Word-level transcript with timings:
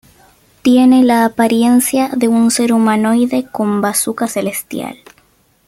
Tiene 0.63 1.03
la 1.03 1.25
apariencia 1.25 2.09
de 2.17 2.27
un 2.27 2.49
ser 2.49 2.73
humanoide 2.73 3.45
con 3.51 3.81
bazuca 3.81 4.27
celestial. 4.27 4.97